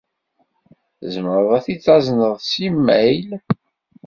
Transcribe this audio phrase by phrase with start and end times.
[1.01, 3.27] Tzemreḍ ad t-id-tazneḍ s yimayl?